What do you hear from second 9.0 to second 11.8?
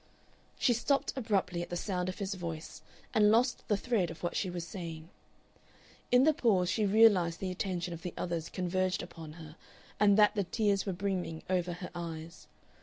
upon her, and that the tears were brimming over